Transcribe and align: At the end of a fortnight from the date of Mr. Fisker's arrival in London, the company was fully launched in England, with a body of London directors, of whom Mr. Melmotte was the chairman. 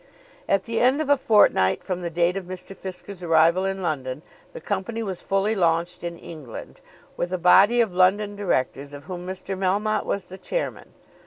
At 0.49 0.63
the 0.63 0.79
end 0.79 0.99
of 0.99 1.09
a 1.11 1.15
fortnight 1.15 1.83
from 1.83 2.01
the 2.01 2.09
date 2.09 2.35
of 2.35 2.45
Mr. 2.45 2.75
Fisker's 2.75 3.21
arrival 3.21 3.65
in 3.65 3.83
London, 3.83 4.23
the 4.51 4.59
company 4.59 5.03
was 5.03 5.21
fully 5.21 5.53
launched 5.53 6.03
in 6.03 6.17
England, 6.17 6.81
with 7.17 7.31
a 7.31 7.37
body 7.37 7.81
of 7.81 7.93
London 7.93 8.35
directors, 8.35 8.93
of 8.95 9.03
whom 9.03 9.27
Mr. 9.27 9.55
Melmotte 9.55 10.05
was 10.07 10.25
the 10.25 10.39
chairman. 10.39 10.93